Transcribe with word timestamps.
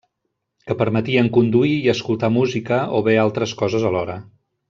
Que 0.69 0.77
permetien 0.79 1.29
conduir 1.37 1.75
i 1.81 1.91
escoltar 1.93 2.31
música 2.39 2.81
o 3.01 3.03
bé 3.09 3.17
altres 3.27 3.53
coses 3.61 3.87
alhora. 3.93 4.19